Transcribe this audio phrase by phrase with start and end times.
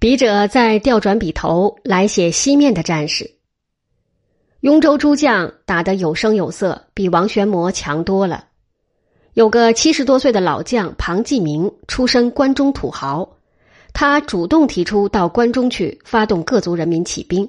[0.00, 3.28] 笔者再调转笔头来写西面的战士。
[4.60, 8.44] 雍州诸将打得有声有色，比王玄谟强多了。
[9.34, 13.38] 有个七十多岁的老将庞继明，出身关中土豪，
[13.92, 17.48] 他主动提出到关中去发动各族人民起兵。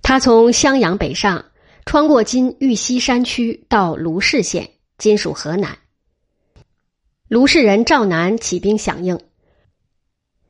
[0.00, 1.44] 他从襄阳北上，
[1.86, 4.68] 穿过今玉溪山区，到卢氏县
[4.98, 5.78] （今属河南）。
[7.28, 9.16] 卢氏人赵南起兵响应。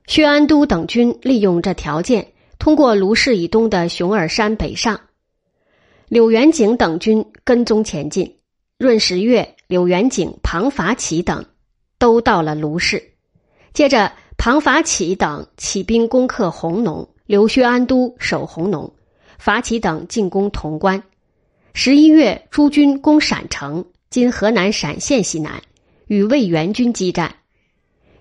[0.06, 5.00] 薛安都等军利用这条件，通过卢氏以东的熊耳山北上。
[6.08, 8.36] 柳元景等军跟踪前进。
[8.78, 11.44] 闰十月，柳元景、庞法启等
[11.98, 13.02] 都到了卢氏。
[13.72, 18.92] 接着，庞法启等起兵攻克弘农，留薛安都守弘农。
[19.38, 21.02] 法启等进攻潼关。
[21.74, 25.62] 十一月，诸军攻陕城（今河南陕县西南），
[26.08, 27.34] 与魏元军激战。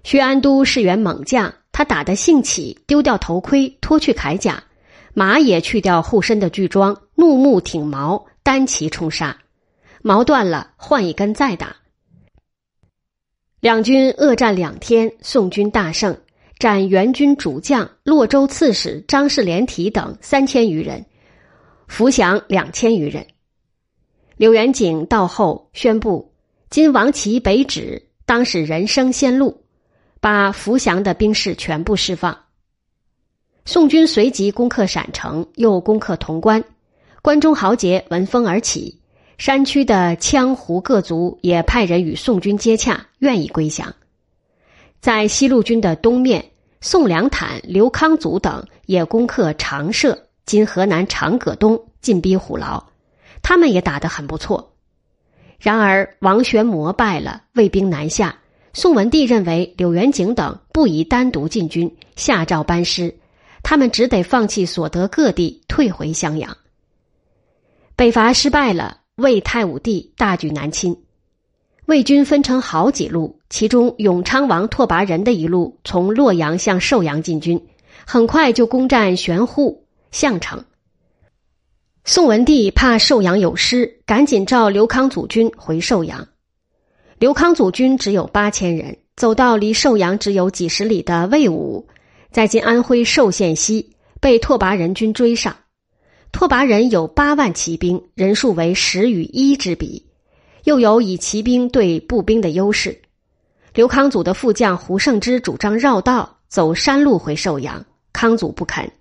[0.04, 1.54] 薛安都是员猛将。
[1.72, 4.64] 他打得兴起，丢掉头盔，脱去铠甲，
[5.14, 9.38] 马也去掉护身的具装，怒目挺矛，单骑冲杀，
[10.02, 11.76] 矛断了，换一根再打。
[13.60, 16.20] 两军恶战两天，宋军大胜，
[16.58, 21.06] 斩元军主将洛州刺史张氏连体等三千余人，
[21.88, 23.26] 俘降两千余人。
[24.38, 26.34] 柳元景到后宣布：
[26.70, 29.64] 今王旗北指，当使人生先路。
[30.22, 32.38] 把伏降的兵士全部释放。
[33.66, 36.64] 宋军随即攻克陕城，又攻克潼关。
[37.24, 39.00] 关中豪杰闻风而起，
[39.38, 43.94] 山区的羌胡各族也派人与宋军接洽，愿意归降。
[45.00, 46.46] 在西路军的东面，
[46.82, 52.84] 宋良坦、刘康祖等也攻克长社（今河南长葛东），进逼虎牢。
[53.42, 54.76] 他们也打得很不错。
[55.60, 58.38] 然而王玄谟败了，魏兵南下。
[58.74, 63.14] 宋文帝认为柳元景等不宜单独进军，下诏班师，
[63.64, 66.56] 他们只得放弃所得各地，退回襄阳。
[67.98, 70.98] 北伐失败了，魏太武帝大举南侵，
[71.86, 77.68] 魏军分成好几路，其中永昌王拓跋仁的一路从洛阳向寿阳进军，
[78.08, 80.64] 很快就攻占玄户、项城。
[82.06, 86.26] 宋文帝怕寿阳有失，赶紧召刘康祖军回寿阳。
[87.22, 91.88] 刘康祖军只有八千人，走到离寿阳只有几十里的魏武，
[92.32, 95.56] 在今安徽寿县西，被拓跋人军追上。
[96.32, 100.04] 拓跋人有八万骑兵，人数为十与一之比，
[100.64, 103.00] 又有以骑兵对步兵的优势。
[103.76, 108.92] 刘康祖的副将胡胜之主张绕道走山路回寿阳，康祖不肯，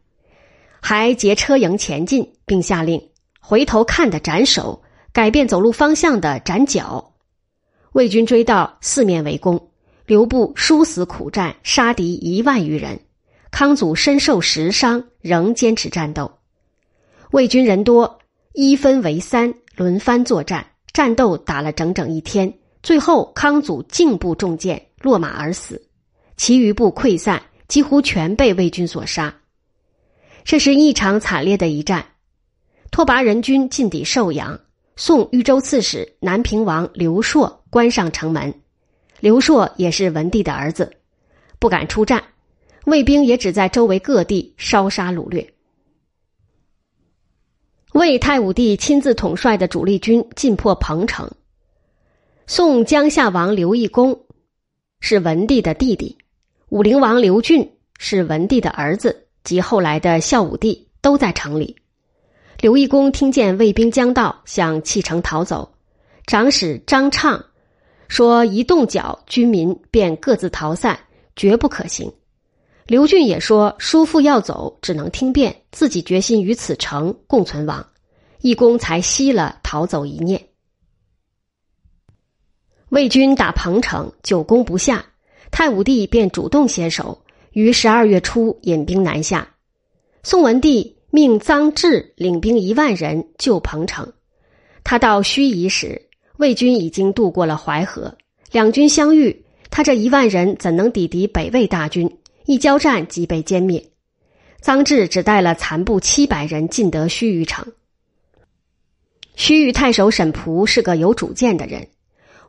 [0.82, 3.02] 还劫车营前进，并下令
[3.41, 7.09] 回头看的斩首，改变走路方向的斩脚。
[7.93, 9.69] 魏军追到，四面围攻，
[10.06, 13.01] 刘部殊死苦战，杀敌一万余人。
[13.51, 16.31] 康祖身受十伤，仍坚持战斗。
[17.33, 18.21] 魏军人多，
[18.53, 22.53] 一分为三，轮番作战，战斗打了整整一天。
[22.81, 25.83] 最后，康祖颈部中箭，落马而死，
[26.37, 29.34] 其余部溃散，几乎全被魏军所杀。
[30.45, 32.06] 这是异常惨烈的一战。
[32.93, 34.59] 拓跋人军进抵寿阳。
[34.97, 38.53] 宋豫州刺史南平王刘硕关上城门，
[39.20, 40.92] 刘硕也是文帝的儿子，
[41.58, 42.22] 不敢出战，
[42.84, 45.54] 魏兵也只在周围各地烧杀掳掠。
[47.92, 51.31] 魏太武帝亲自统帅的主力军进破彭城。
[52.47, 54.26] 宋江夏王刘义恭
[55.00, 56.19] 是文帝的弟弟，
[56.69, 61.76] 武陵王刘俊是文帝的儿子及后来的孝武帝，都在城里。
[62.60, 65.72] 刘义公听见魏兵将到，想弃城逃走。
[66.26, 67.44] 长史张畅
[68.10, 70.98] 说：“一动脚，军民便各自逃散，
[71.37, 72.12] 绝不可行。”
[72.84, 77.87] 刘俊也说：“叔父要走，只能听便，自己决心与此城共存亡。”
[78.43, 80.49] 义公才息了逃走一念。
[82.88, 85.06] 魏军打彭城，久攻不下，
[85.53, 89.49] 太武帝便主动携手，于十二月初引兵南下。
[90.23, 90.96] 宋文帝。
[91.12, 94.12] 命臧志领兵一万人救彭城。
[94.85, 96.08] 他到盱眙时，
[96.40, 98.16] 魏军已经渡过了淮河。
[98.50, 102.19] 两军相遇，他这一万人怎能抵敌北魏大军？
[102.46, 103.90] 一交战即被歼灭。
[104.62, 107.72] 臧志只带了残部七百人进得盱眙城。
[109.37, 111.87] 盱眙太守沈仆是个有主见的人。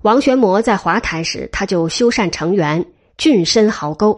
[0.03, 2.85] 王玄谟在华台时，他就修缮城垣，
[3.17, 4.17] 浚深壕沟，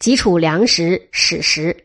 [0.00, 1.84] 汲储粮食、矢石。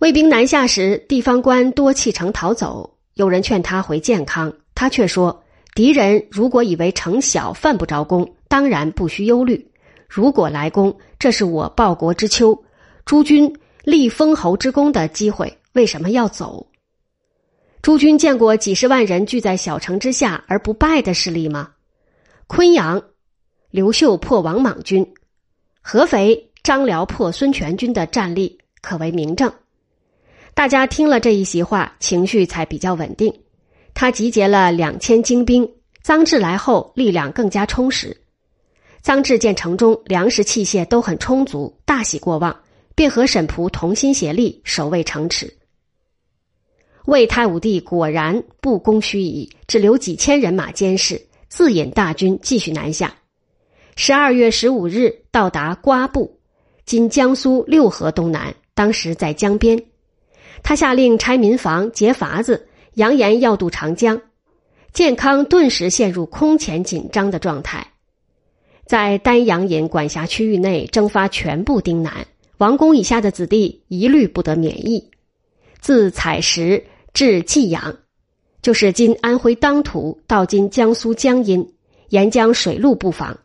[0.00, 2.98] 魏兵南下时，地方官多弃城逃走。
[3.14, 5.44] 有人劝他回建康，他却说
[5.78, 9.56] ：“敌人如果以为城小犯不着攻，当然不需忧虑；
[10.08, 12.64] 如果来攻，这是我报国之秋，
[13.04, 16.66] 诸君立封侯之功的机会，为什么要走？
[17.80, 21.70] 诸君见过几十万人聚在小城之下而不败的势力吗？
[22.48, 23.00] 昆阳，
[23.70, 25.04] 刘秀破王莽军；
[25.80, 29.52] 合肥，张辽破孙权军的战力可为明证。
[30.54, 33.32] 大家听了这一席话，情绪才比较稳定。
[34.00, 35.68] 他集结了两千精兵，
[36.06, 38.16] 臧质来后，力量更加充实。
[39.02, 42.56] 臧质见城中粮食器械都很充足，大喜过望，
[42.94, 45.52] 便和沈仆同心协力守卫城池。
[47.06, 53.12] 魏太武帝果然不攻盱眙，只留几千人马监视，自引大军继续南下。
[53.96, 56.38] 十二月十五日到达瓜埠，
[56.86, 59.82] 今江苏六合东南，当时在江边。
[60.62, 62.67] 他下令拆民房、劫筏子，
[62.98, 64.20] 扬言要渡长江。
[64.92, 67.86] 健康顿时陷入空前紧张的状态，
[68.86, 72.26] 在丹阳尹管辖区域内征发全部丁男，
[72.58, 75.10] 王公以下的子弟一律不得免役。
[75.80, 76.84] 自采石。
[77.14, 77.96] 至济阳，
[78.62, 81.66] 就是今安徽当涂到今江苏江阴，
[82.10, 83.36] 沿江水陆布防。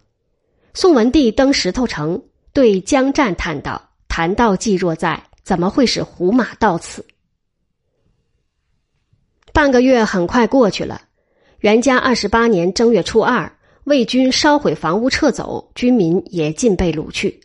[0.76, 2.22] 宋文帝登石头城，
[2.52, 7.04] 对江战叹道：“谈道济若在，怎么会使胡马到此？”
[9.54, 11.04] 半个月很快过去了。
[11.60, 17.40] 元嘉二十八年正月初二，魏军烧毁房屋撤走，军民也尽被掳去。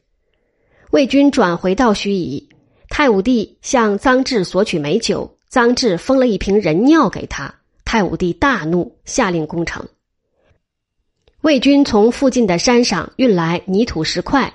[0.91, 2.49] 魏军转回到盱眙，
[2.89, 5.37] 太武帝向臧质索取美酒。
[5.53, 9.87] 臧质封了一瓶人尿给他，太武帝大怒，下令攻城。
[11.43, 14.53] 魏军从附近的山上运来泥土石块，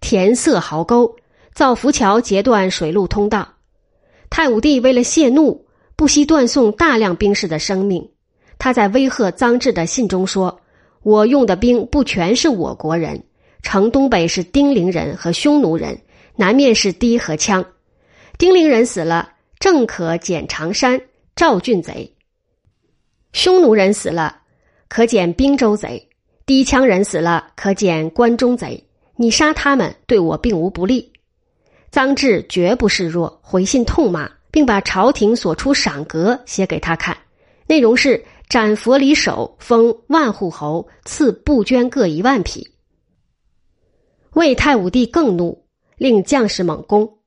[0.00, 1.16] 填塞壕沟，
[1.54, 3.54] 造浮桥截断水陆通道。
[4.28, 5.63] 太武帝为了泄怒，
[5.96, 8.08] 不惜断送大量兵士的生命。
[8.58, 10.60] 他在威吓臧质的信中说
[11.02, 13.22] ：“我用的兵不全是我国人，
[13.62, 15.98] 城东北是丁陵人和匈奴人，
[16.36, 17.64] 南面是堤和羌。
[18.38, 19.30] 丁陵人死了。”
[19.60, 21.00] 正可减长山
[21.34, 22.12] 赵郡贼，
[23.32, 24.42] 匈奴人死了，
[24.88, 26.06] 可减滨州贼；
[26.44, 28.84] 低羌人死了，可减关中贼。
[29.16, 31.10] 你杀他们，对我并无不利。
[31.90, 37.18] 臧质绝不示弱，回信痛骂，并把朝廷所出赏格写给他看，
[37.66, 42.70] 内容是斩佛离首，封万户侯，赐布绢各一万匹。
[44.34, 45.66] 魏太武帝更怒，
[45.96, 47.18] 令将士猛攻。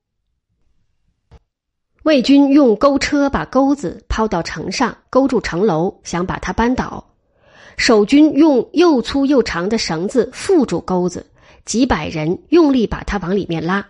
[2.02, 7.12] 魏军用钩车把钩子抛到城上，勾住城楼，想把它扳倒。
[7.76, 11.26] 守军用又粗又长的绳子缚住钩子，
[11.66, 13.86] 几百人用力把它往里面拉。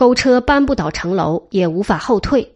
[0.00, 2.50] 钩车扳不倒城楼，也无法后退。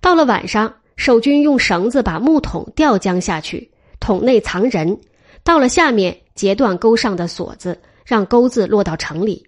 [0.00, 3.68] 到了晚上，守军用绳子把木桶吊江下去，
[3.98, 4.96] 桶内藏人。
[5.42, 7.76] 到了下面，截断钩上的锁子，
[8.06, 9.44] 让钩子落到城里。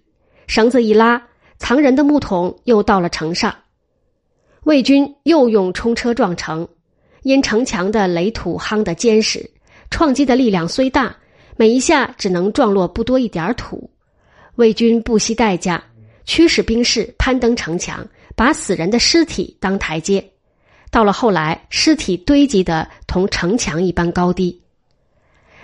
[0.47, 1.23] 绳子一拉，
[1.59, 3.55] 藏人的木桶又到了城上。
[4.63, 6.67] 魏军又用冲车撞城，
[7.21, 9.49] 因城墙的垒土夯得坚实，
[9.89, 11.15] 撞击的力量虽大，
[11.55, 13.89] 每一下只能撞落不多一点土。
[14.55, 15.81] 魏军不惜代价
[16.25, 20.23] 驱使兵士攀登城墙，把死人的尸体当台阶。
[20.89, 24.61] 到了后来，尸体堆积的同城墙一般高低。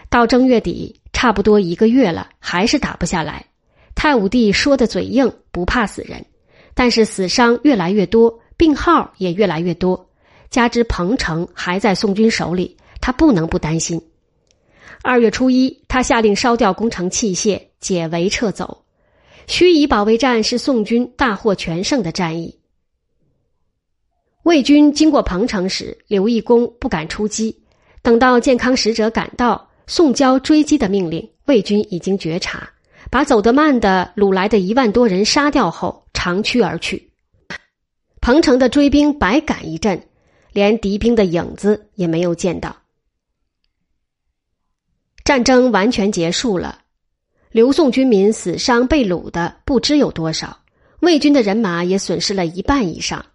[0.10, 3.46] 到正月底，差不多一个月了，还是打不下来。
[3.94, 6.26] 太武帝说的嘴硬，不怕死人，
[6.74, 8.40] 但是死伤越来越多。
[8.58, 10.10] 病号也越来越多，
[10.50, 14.02] 加之彭城还在宋军手里，他不能不担心。
[15.02, 18.84] 二月初一，他下令烧掉攻城器械，解围撤走。
[19.50, 22.56] 盱眙保卫战是宋军大获全胜的战役。
[24.44, 27.64] 魏军经过彭城时，刘义公不敢出击。
[28.04, 32.70] 等到健康使者赶到，送交追击的命令，魏军已经觉察，
[33.10, 37.12] 把走得慢的掳来的一万多人杀掉后，长驱而去。
[38.22, 40.00] 彭城的追兵百赶一阵，
[40.54, 42.76] 连敌兵的影子也没有见到。
[45.26, 46.82] 战争完全结束了，
[47.52, 50.60] 刘宋军民死伤被掳的不知有多少，
[51.00, 53.26] 魏军的人马也损失了一半以上。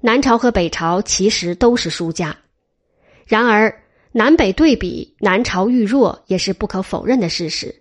[0.00, 2.36] 南朝和北朝其实都是输家，
[3.24, 7.72] 然而南北对比，南朝愈弱也是不可否认的事实。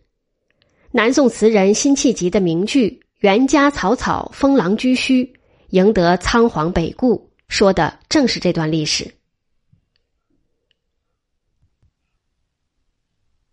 [0.91, 5.27] 南宋词人辛弃疾的名句“袁家草草，封狼居胥”。
[5.71, 9.09] 赢得仓皇北顾，说的正是这段历史。